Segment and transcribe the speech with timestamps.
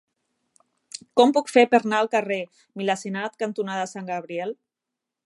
[1.19, 2.39] Com ho puc fer per anar al carrer
[2.81, 4.57] Milanesat cantonada Sant Gabriel?